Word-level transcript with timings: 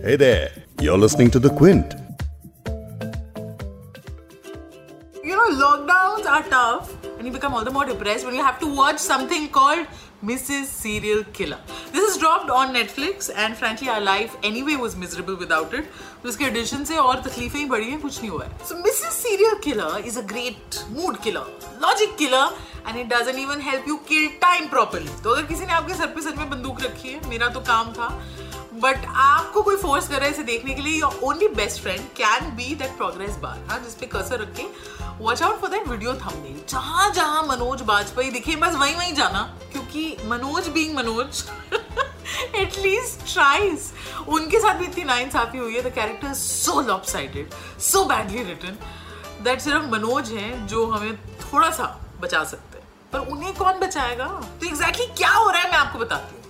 Hey 0.00 0.16
there, 0.16 0.50
you're 0.80 0.96
listening 0.96 1.30
to 1.32 1.38
The 1.38 1.50
Quint. 1.50 1.94
You 5.22 5.36
know, 5.36 5.48
lockdowns 5.62 6.24
are 6.26 6.42
tough, 6.44 6.94
and 7.16 7.26
you 7.26 7.32
become 7.32 7.52
all 7.52 7.62
the 7.62 7.70
more 7.70 7.84
depressed 7.84 8.24
when 8.24 8.34
you 8.34 8.42
have 8.42 8.58
to 8.60 8.66
watch 8.66 8.98
something 8.98 9.48
called 9.48 9.86
Mrs. 10.24 10.64
Serial 10.64 11.24
Killer. 11.24 11.58
This 11.92 12.10
is 12.10 12.16
dropped 12.16 12.48
on 12.48 12.72
Netflix, 12.72 13.30
and 13.36 13.54
frankly, 13.54 13.88
our 13.88 14.00
life 14.00 14.36
anyway 14.42 14.76
was 14.76 14.96
miserable 14.96 15.36
without 15.36 15.74
it. 15.74 15.84
तो 16.22 16.28
इसके 16.28 16.44
addition 16.44 16.84
से 16.84 16.96
और 16.96 17.20
तकलीफें 17.22 17.58
ही 17.58 17.64
बढ़ी 17.66 17.90
हैं 17.90 18.00
कुछ 18.00 18.20
नहीं 18.20 18.30
हुआ 18.30 18.44
है 18.44 18.66
so 18.68 18.76
Mrs 18.76 19.12
serial 19.22 19.58
killer 19.64 20.02
is 20.06 20.16
a 20.18 20.22
great 20.32 20.78
mood 20.92 21.18
killer 21.22 21.68
logic 21.82 22.16
killer 22.18 22.56
and 22.88 22.96
it 22.96 23.06
doesn't 23.12 23.38
even 23.38 23.60
help 23.68 23.88
you 23.88 23.96
kill 24.08 24.26
time 24.42 24.68
properly 24.68 25.22
तो 25.24 25.30
अगर 25.30 25.46
किसी 25.52 25.66
ने 25.66 25.72
आपके 25.72 25.94
सर 25.94 26.06
पे 26.14 26.22
सच 26.22 26.38
में 26.38 26.50
बंदूक 26.50 26.82
रखी 26.82 27.08
है 27.08 27.28
मेरा 27.28 27.48
तो 27.56 27.60
काम 27.70 27.92
था 27.92 28.08
बट 28.73 29.05
आपको 29.07 29.61
कोई 29.61 29.75
फोर्स 29.75 30.07
कर 30.07 30.15
रहा 30.15 30.25
है 30.25 30.31
इसे 30.31 30.43
देखने 30.43 30.73
के 30.73 30.81
लिए 30.81 30.99
your 30.99 31.19
only 31.23 31.47
best 31.55 31.81
friend 31.81 32.01
can 32.17 32.49
be 32.55 32.75
that 32.75 32.95
progress 32.97 33.35
bar 33.37 33.65
हाँ 33.69 33.79
जिसपे 33.79 34.05
कसर 34.05 34.39
रख 34.39 34.55
के 34.55 34.63
watch 35.23 35.41
out 35.41 35.59
for 35.61 35.69
that 35.69 35.87
video 35.87 36.13
thumbnail 36.13 36.61
जहाँ 36.69 37.09
जहाँ 37.13 37.43
मनोज 37.43 37.81
बाजपेयी 37.81 38.31
दिखे, 38.31 38.55
बस 38.55 38.75
वहीं 38.75 38.95
वहीं 38.95 39.13
जाना, 39.15 39.41
क्योंकि 39.71 40.17
Manoj 40.25 40.67
being 40.67 40.95
Manoj 40.95 41.43
at least 42.55 43.33
tries 43.33 43.91
उनके 44.27 44.59
साथ 44.59 44.75
भी 44.75 44.85
इतनी 44.85 45.03
नाइंसाफी 45.03 45.57
हुई 45.57 45.75
है 45.75 45.81
the 45.89 45.93
character 45.93 46.33
so 46.33 46.81
lopsided 46.81 47.53
so 47.81 48.03
badly 48.05 48.43
written 48.43 48.77
that 49.43 49.61
सिर्फ़ 49.61 49.85
मनोज 49.85 50.31
हैं 50.31 50.67
जो 50.67 50.85
हमें 50.91 51.15
थोड़ा 51.17 51.69
सा 51.71 51.97
बचा 52.21 52.43
सकते 52.43 52.77
हैं। 52.77 52.87
पर 53.13 53.31
उन्हें 53.31 53.53
कौन 53.55 53.79
बचाएगा? 53.79 54.25
तो 54.25 54.67
एग्जैक्टली 54.67 55.05
exactly 55.05 55.17
क्या 55.17 55.31
हो 55.31 55.49
रहा 55.49 55.61
है, 55.61 55.71
मैं 55.71 55.77
आपको 55.77 55.99
बताती 55.99 56.35
हूँ। 56.35 56.40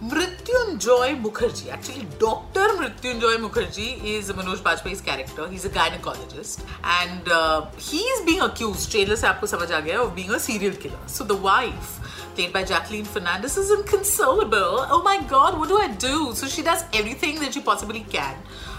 Mrityunjoy 0.00 1.20
Mukherjee, 1.20 1.70
actually 1.70 2.06
Dr. 2.18 2.68
Mrityunjoy 2.78 3.36
Mukherjee 3.36 4.02
is 4.02 4.32
Manoj 4.32 4.56
Bajpayee's 4.62 5.02
character. 5.02 5.46
He's 5.46 5.66
a 5.66 5.68
gynecologist 5.68 6.64
and 6.82 7.28
uh, 7.28 7.66
he's 7.76 8.22
being 8.22 8.40
accused, 8.40 8.90
trailer 8.90 9.16
se 9.16 9.26
aapko 9.30 9.50
samajh 9.52 9.74
aa 9.78 9.82
gaya, 9.82 10.00
of 10.00 10.14
being 10.14 10.30
a 10.30 10.40
serial 10.40 10.74
killer. 10.84 11.02
So 11.06 11.22
the 11.22 11.36
wife, 11.36 11.92
played 12.34 12.50
by 12.54 12.64
Jacqueline 12.64 13.04
Fernandez, 13.04 13.58
is 13.58 13.70
inconsolable. 13.70 14.80
Oh 14.96 15.02
my 15.02 15.18
god, 15.34 15.58
what 15.58 15.68
do 15.68 15.76
I 15.76 15.88
do? 16.08 16.32
So 16.34 16.48
she 16.56 16.62
does 16.62 16.88
everything 16.94 17.38
that 17.40 17.52
she 17.52 17.60
possibly 17.60 18.00
can 18.16 18.36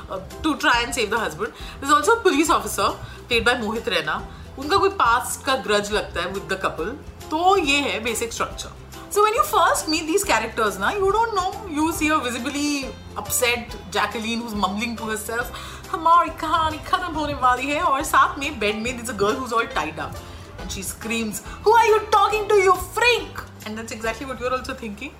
uh, 0.10 0.20
to 0.42 0.58
try 0.58 0.82
and 0.84 0.92
save 1.02 1.12
the 1.12 1.20
husband. 1.20 1.54
There's 1.80 1.94
also 1.94 2.14
a 2.14 2.22
police 2.22 2.50
officer, 2.50 2.94
played 3.28 3.46
by 3.46 3.60
Mohit 3.66 3.96
Rena. 3.98 4.22
उनका 4.60 4.78
कोई 4.78 4.90
past 5.00 5.46
का 5.46 5.56
grudge 5.66 5.92
लगता 5.92 6.22
है 6.22 6.32
with 6.34 6.54
the 6.54 6.60
couple 6.64 6.90
तो 7.32 7.58
ये 7.58 7.78
है 7.82 8.00
basic 8.04 8.34
structure 8.34 8.80
So 9.14 9.22
when 9.24 9.34
you 9.34 9.44
first 9.44 9.90
meet 9.90 10.08
these 10.08 10.24
characters, 10.24 10.80
na, 10.80 10.92
you 10.92 11.12
don't 11.12 11.36
know. 11.36 11.52
You 11.70 11.92
see 11.92 12.08
a 12.08 12.18
visibly 12.18 12.86
upset 13.18 13.76
Jacqueline 13.92 14.40
who's 14.40 14.56
mumbling 14.56 14.96
to 15.02 15.10
herself, 15.10 15.50
हमारी 15.92 16.30
कहानी 16.40 16.78
खत्म 16.90 17.14
होने 17.16 17.34
वाली 17.42 17.68
है 17.68 17.82
और 17.82 18.04
साथ 18.10 18.38
में 18.40 18.60
बेड 18.60 18.76
में 18.84 18.92
there's 18.98 19.10
a 19.10 19.18
girl 19.24 19.36
who's 19.42 19.56
all 19.58 19.68
tied 19.74 20.00
up 20.04 20.22
and 20.62 20.72
she 20.76 20.86
screams, 20.92 21.42
"Who 21.66 21.74
are 21.80 21.90
you 21.90 22.00
talking 22.16 22.48
to, 22.54 22.62
you 22.68 22.78
freak?" 23.00 23.44
And 23.66 23.82
that's 23.82 23.98
exactly 23.98 24.30
what 24.30 24.46
you're 24.46 24.54
also 24.60 24.78
thinking. 24.86 25.12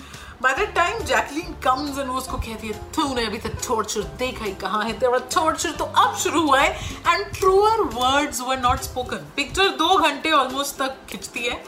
By 0.48 0.54
that 0.62 0.74
time, 0.80 1.04
Jacqueline 1.12 1.52
comes 1.68 2.02
and 2.06 2.16
उसको 2.22 2.38
कहती 2.48 2.68
है 2.68 2.80
तूने 2.96 3.26
अभी 3.26 3.38
तक 3.50 3.60
torture 3.68 4.08
देखा 4.24 4.46
ही 4.46 4.56
कहाँ 4.66 4.84
है 4.86 4.98
तेरा 5.00 5.22
torture 5.38 5.78
तो 5.78 5.92
अब 6.06 6.16
शुरू 6.24 6.48
हुआ 6.48 6.62
है 6.62 6.80
and 7.12 7.38
truer 7.42 7.78
words 8.00 8.44
were 8.50 8.60
not 8.66 8.90
spoken. 8.90 9.30
Picture 9.42 9.70
दो 9.86 9.98
घंटे 9.98 10.32
almost 10.42 10.78
तक 10.80 10.98
खिंचती 11.10 11.48
है 11.48 11.64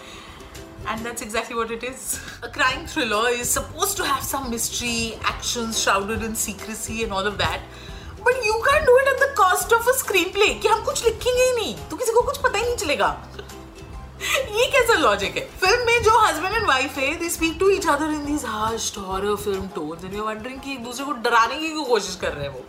and 0.88 1.06
that's 1.06 1.22
exactly 1.22 1.56
what 1.56 1.72
it 1.72 1.84
is. 1.84 2.20
A 2.44 2.50
crime 2.50 2.86
thriller 2.88 3.30
is 3.30 3.50
supposed 3.50 3.98
to 3.98 4.06
have 4.06 4.24
some 4.24 4.50
mystery, 4.50 5.14
actions 5.24 5.82
shrouded 5.82 6.24
in 6.24 6.36
secrecy, 6.36 7.04
and 7.04 7.14
all 7.14 7.26
of 7.26 7.38
that. 7.38 7.62
But 8.24 8.44
you 8.46 8.62
can't 8.66 8.86
do 8.86 8.98
it 8.98 9.08
at 9.08 9.20
the 9.20 9.32
cost 9.36 9.74
of 9.74 9.88
a 9.88 9.96
screenplay 10.02 10.52
कि 10.62 10.68
हम 10.68 10.84
कुछ 10.86 11.04
लिखेंगे 11.06 11.42
ही 11.42 11.56
नहीं 11.56 11.76
तो 11.90 11.98
किसी 11.98 12.12
को 12.14 12.22
कुछ 12.22 12.38
पता 12.44 12.58
ही 12.58 12.64
नहीं 12.66 12.76
चलेगा 12.78 13.10
ये 14.24 14.66
कैसा 14.72 14.94
लॉजिक 15.00 15.36
है 15.38 15.42
फ़िल्म 15.62 15.86
में 15.86 16.04
जो 16.04 16.18
हस्बैंड 16.20 16.56
एंड 16.56 16.68
वाइफ 16.68 16.98
है 16.98 17.14
they 17.20 17.30
speak 17.30 17.58
to 17.60 17.70
each 17.70 17.88
other 17.90 18.14
in 18.14 18.26
these 18.26 18.46
hushed 18.48 18.98
horror 19.08 19.36
film 19.44 19.68
tones 19.76 20.04
and 20.06 20.14
you 20.16 20.24
wondering 20.24 20.60
कि 20.62 20.72
एक 20.74 20.84
दूसरे 20.84 21.06
को 21.06 21.12
डराने 21.28 21.58
की 21.58 21.70
कोशिश 21.86 22.16
कर 22.22 22.32
रहे 22.34 22.48
हैं 22.48 22.54
वो 22.54 22.66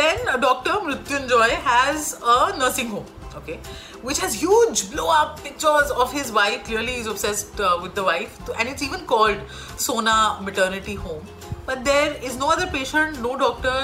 then 0.00 0.40
doctor 0.40 0.80
Mrityunjay 0.86 1.60
has 1.68 2.14
a 2.14 2.36
nursing 2.58 2.90
home 2.92 3.23
okay? 3.42 3.58
Which 4.02 4.20
has 4.24 4.34
huge 4.42 4.84
blow 4.90 5.08
up 5.14 5.42
pictures 5.42 5.94
of 6.04 6.12
his 6.18 6.32
wife. 6.40 6.64
Clearly 6.64 6.98
he's 6.98 7.06
obsessed 7.14 7.60
uh, 7.60 7.78
with 7.86 7.94
the 7.94 8.04
wife. 8.10 8.38
And 8.58 8.74
it's 8.74 8.82
even 8.82 9.06
called 9.14 9.38
sona 9.76 10.18
maternity 10.50 10.94
home. 11.06 11.32
But 11.66 11.84
there 11.84 12.12
is 12.30 12.36
no 12.44 12.52
other 12.52 12.68
patient 12.78 13.20
no 13.22 13.36
doctor 13.46 13.78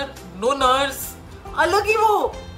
no 0.45 0.55
nurse. 0.67 1.03
अलग 1.59 1.87
ही 1.87 1.95
वो 1.97 2.17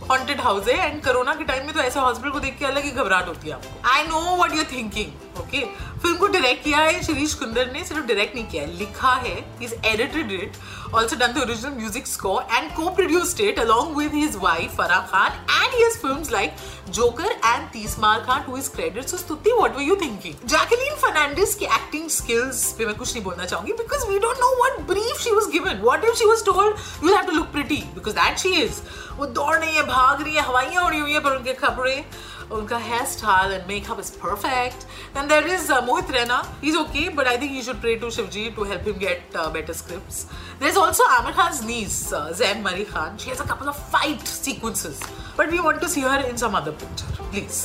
haunted 0.09 0.41
house 0.41 0.67
है। 0.69 0.75
And 0.87 1.03
corona 1.05 1.35
के 1.35 1.45
time 1.45 1.67
में 1.67 1.75
तो 1.75 1.81
ऐसे 1.81 2.01
hospital 2.01 2.31
को 2.31 2.41
देख 2.41 2.59
के 2.59 2.65
अलग 2.67 2.85
ही 2.85 2.91
घबराहट 2.91 3.29
होती 3.29 3.49
है 3.49 3.55
आपको। 3.55 3.89
I 3.89 4.03
know 4.07 4.37
what 4.43 4.55
you're 4.57 4.65
thinking 4.73 5.41
okay 5.41 5.61
film 6.03 6.17
को 6.19 6.27
डायरेक्ट 6.27 6.63
किया 6.65 6.79
है 6.79 7.03
शिरीष 7.03 7.35
कुंदर 7.43 7.71
ने 7.73 7.85
सिर्फ़ 7.85 8.07
डायरेक्ट 8.07 8.35
नहीं 8.35 8.47
किया 8.47 8.63
है। 8.63 8.73
लिखा 8.79 9.13
है 9.25 9.37
is 9.63 9.75
edited 9.75 10.33
it 10.33 10.57
also 10.95 11.17
done 11.17 11.33
the 11.33 11.43
original 11.43 11.75
music 11.77 12.07
score 12.07 12.43
and 12.53 12.71
coproduced 12.97 13.41
it 13.41 13.59
along 13.59 13.97
with 13.97 14.15
his 14.15 14.37
wife 14.43 14.77
Farah 14.77 15.07
Khan 15.13 15.31
and 15.73 15.85
his 15.85 15.97
films 16.03 16.31
like 16.31 16.57
Joker 16.91 17.31
and 17.45 17.69
Tees Maar 17.73 18.21
Khan 18.21 18.43
to 18.43 18.57
his 18.57 18.69
credit 18.69 19.07
so 19.09 19.17
Stuti 19.17 19.53
what 19.53 19.77
were 19.77 19.83
you 19.83 19.97
thinking 19.97 20.49
Jacqueline 20.49 20.97
Fernandez 20.97 21.55
की 21.55 21.65
acting 21.67 22.09
skills 22.11 22.65
पे 22.79 22.87
मैं 22.87 22.95
कुछ 22.95 23.13
नहीं 23.15 23.25
बोलना 23.25 23.45
चाहूँगी 23.45 23.73
because 23.73 24.07
we 24.09 24.19
don't 24.19 24.39
know 24.41 24.55
what 24.57 24.81
brief 24.89 25.21
she 25.21 25.31
was 25.31 25.51
given 25.53 25.81
what 25.83 26.05
if 26.05 26.17
she 26.17 26.25
was 26.25 26.45
told 26.45 26.77
you 27.05 27.15
have 27.15 27.27
to 27.27 27.33
look 27.33 27.47
pretty 27.53 27.83
because 27.95 28.15
that 28.15 28.39
she 28.39 28.53
is 28.63 28.81
वो 29.19 29.27
दौड़ 29.33 29.57
रही 29.57 29.75
है 29.77 29.83
भाग 29.87 30.23
रही 30.23 30.35
है 30.35 30.43
हवाइयाँ 30.43 30.85
उड़ी 30.87 30.99
हुई 30.99 31.13
है 31.13 31.21
पर 31.21 31.37
उनके 31.37 31.53
कपड़े 31.57 32.05
उनका 32.52 32.78
hair 32.78 33.06
style 33.14 33.52
and 33.52 33.68
makeup 33.68 34.00
is 34.00 34.10
perfect 34.24 34.84
then 35.16 35.28
there 35.28 35.48
is 35.54 35.72
Mohit 35.86 36.12
Raina 36.12 36.42
he 36.64 36.70
is 36.70 36.76
okay 36.78 37.08
but 37.20 37.28
I 37.28 37.38
think 37.42 37.56
you 37.56 37.64
should 37.64 37.82
pray 37.82 37.96
to 38.04 38.10
Shivji 38.18 38.50
to 38.56 38.64
help 38.72 38.88
him 38.88 38.98
get 39.06 39.38
better 39.54 39.74
scripts 39.82 40.24
there 40.60 40.72
is 40.72 40.78
also 40.78 41.04
Aamir 41.18 41.34
Khan's 41.40 41.62
niece 41.70 42.00
uh, 42.20 42.24
Zain 42.42 42.64
Mari 42.68 42.86
Khan 42.94 43.22
she 43.24 43.34
has 43.34 43.46
a 43.46 43.50
couple 43.52 43.72
of 43.74 43.84
fight 43.96 44.34
sequences 44.34 45.06
but 45.40 45.56
we 45.56 45.64
want 45.70 45.82
to 45.86 45.94
see 45.96 46.06
her 46.10 46.20
in 46.32 46.44
some 46.44 46.60
other 46.62 46.76
picture 46.84 47.30
please 47.32 47.64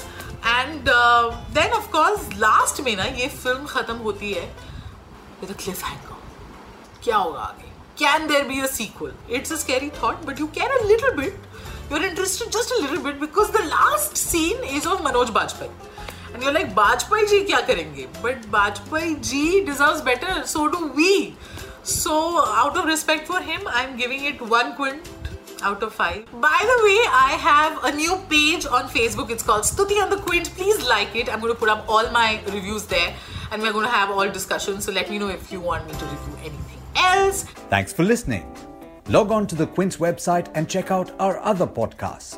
and 0.55 0.89
uh, 0.95 1.27
then 1.59 1.77
of 1.81 1.91
course 1.99 2.31
last 2.47 2.85
में 2.87 2.95
ना 2.97 3.11
ये 3.21 3.29
film 3.43 3.67
खत्म 3.75 3.97
होती 4.07 4.33
है 4.33 4.49
with 5.43 5.55
a 5.57 5.61
cliffhanger 5.65 6.21
क्या 7.05 7.17
होगा 7.17 7.41
आगे 7.41 7.73
can 7.97 8.27
there 8.27 8.45
be 8.45 8.61
a 8.61 8.67
sequel? 8.69 9.13
It's 9.29 9.51
a 9.51 9.57
scary 9.57 9.91
thought, 9.91 10.25
but 10.25 10.39
you 10.39 10.49
care 10.49 10.71
a 10.81 10.87
little 10.87 11.15
bit. 11.15 11.35
You're 11.91 12.03
interested 12.03 12.51
just 12.51 12.71
a 12.71 12.81
little 12.81 13.03
bit 13.03 13.21
because 13.21 13.51
the 13.51 13.65
last 13.65 13.71
scene 13.71 13.86
Manoj 15.18 15.34
Bajpayee. 15.34 15.72
And 16.34 16.44
you're 16.44 16.52
like, 16.52 16.74
Bajpayee 16.76 17.30
ji 17.30 17.46
kya 17.46 17.66
karenge? 17.66 18.08
But 18.22 18.42
Bajpayee 18.52 19.28
ji 19.28 19.66
deserves 19.66 20.02
better, 20.02 20.46
so 20.46 20.70
do 20.70 20.88
we. 20.88 21.36
So, 21.84 22.44
out 22.46 22.78
of 22.78 22.86
respect 22.86 23.28
for 23.28 23.40
him, 23.42 23.62
I'm 23.68 23.98
giving 23.98 24.26
it 24.26 24.42
one 24.42 24.76
quint 24.76 25.10
out 25.64 25.82
of 25.82 25.94
five. 25.94 26.26
By 26.42 26.60
the 26.72 26.78
way, 26.84 27.00
I 27.10 27.38
have 27.40 27.84
a 27.84 27.96
new 27.96 28.18
page 28.30 28.66
on 28.66 28.90
Facebook. 28.90 29.32
It's 29.32 29.42
called 29.42 29.64
Stuti 29.64 30.02
on 30.04 30.10
the 30.10 30.18
Quint. 30.18 30.52
Please 30.56 30.86
like 30.88 31.16
it. 31.16 31.34
I'm 31.34 31.40
going 31.40 31.54
to 31.54 31.60
put 31.60 31.70
up 31.70 31.86
all 31.88 32.10
my 32.12 32.40
reviews 32.48 32.86
there 32.86 33.16
and 33.52 33.62
we're 33.62 33.72
going 33.72 33.86
to 33.86 33.92
have 33.92 34.12
all 34.12 34.30
discussions. 34.30 34.86
So 34.86 34.92
let 34.92 35.10
me 35.10 35.18
know 35.18 35.30
if 35.30 35.52
you 35.52 35.60
want 35.60 35.88
me 35.88 35.94
to 35.94 36.06
review 36.06 36.38
anything 36.42 36.82
else. 36.96 37.44
Thanks 37.70 37.92
for 37.92 38.04
listening. 38.04 38.46
Log 39.08 39.32
on 39.32 39.48
to 39.48 39.56
the 39.56 39.66
Quint's 39.66 39.98
website 39.98 40.52
and 40.54 40.70
check 40.70 40.92
out 40.92 41.12
our 41.20 41.40
other 41.40 41.66
podcasts 41.66 42.38